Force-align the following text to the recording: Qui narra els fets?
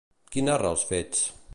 Qui 0.35 0.43
narra 0.47 0.71
els 0.73 0.87
fets? 0.95 1.23